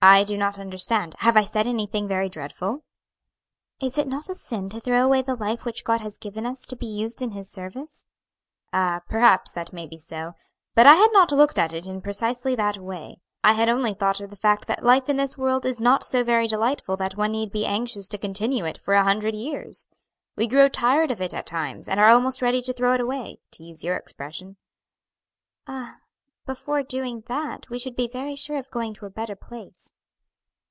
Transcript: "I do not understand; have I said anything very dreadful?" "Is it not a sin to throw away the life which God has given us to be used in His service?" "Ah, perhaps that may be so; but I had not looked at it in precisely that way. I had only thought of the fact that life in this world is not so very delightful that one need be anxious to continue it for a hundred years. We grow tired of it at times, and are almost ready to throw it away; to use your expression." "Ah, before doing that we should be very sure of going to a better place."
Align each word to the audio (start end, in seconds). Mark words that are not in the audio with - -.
"I 0.00 0.22
do 0.22 0.36
not 0.38 0.60
understand; 0.60 1.16
have 1.18 1.36
I 1.36 1.42
said 1.42 1.66
anything 1.66 2.06
very 2.06 2.28
dreadful?" 2.28 2.84
"Is 3.82 3.98
it 3.98 4.06
not 4.06 4.28
a 4.28 4.34
sin 4.36 4.68
to 4.68 4.78
throw 4.80 5.04
away 5.04 5.22
the 5.22 5.34
life 5.34 5.64
which 5.64 5.82
God 5.82 6.00
has 6.02 6.18
given 6.18 6.46
us 6.46 6.60
to 6.66 6.76
be 6.76 6.86
used 6.86 7.20
in 7.20 7.32
His 7.32 7.50
service?" 7.50 8.08
"Ah, 8.72 9.00
perhaps 9.08 9.50
that 9.50 9.72
may 9.72 9.88
be 9.88 9.98
so; 9.98 10.34
but 10.76 10.86
I 10.86 10.94
had 10.94 11.10
not 11.12 11.32
looked 11.32 11.58
at 11.58 11.74
it 11.74 11.88
in 11.88 12.00
precisely 12.00 12.54
that 12.54 12.78
way. 12.78 13.20
I 13.42 13.54
had 13.54 13.68
only 13.68 13.92
thought 13.92 14.20
of 14.20 14.30
the 14.30 14.36
fact 14.36 14.68
that 14.68 14.84
life 14.84 15.08
in 15.08 15.16
this 15.16 15.36
world 15.36 15.66
is 15.66 15.80
not 15.80 16.04
so 16.04 16.22
very 16.22 16.46
delightful 16.46 16.96
that 16.98 17.16
one 17.16 17.32
need 17.32 17.50
be 17.50 17.66
anxious 17.66 18.06
to 18.06 18.18
continue 18.18 18.64
it 18.66 18.78
for 18.78 18.94
a 18.94 19.02
hundred 19.02 19.34
years. 19.34 19.88
We 20.36 20.46
grow 20.46 20.68
tired 20.68 21.10
of 21.10 21.20
it 21.20 21.34
at 21.34 21.44
times, 21.44 21.88
and 21.88 21.98
are 21.98 22.08
almost 22.10 22.40
ready 22.40 22.62
to 22.62 22.72
throw 22.72 22.94
it 22.94 23.00
away; 23.00 23.40
to 23.50 23.64
use 23.64 23.82
your 23.82 23.96
expression." 23.96 24.58
"Ah, 25.66 25.96
before 26.46 26.82
doing 26.82 27.22
that 27.26 27.68
we 27.68 27.78
should 27.78 27.94
be 27.94 28.08
very 28.08 28.34
sure 28.34 28.56
of 28.56 28.70
going 28.70 28.94
to 28.94 29.04
a 29.04 29.10
better 29.10 29.36
place." 29.36 29.92